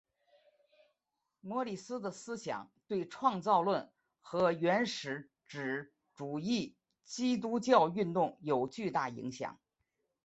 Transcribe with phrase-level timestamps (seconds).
[1.41, 4.91] 摩里斯的思想对创造论和原教
[5.45, 9.59] 旨主义基督教运动有巨大影响。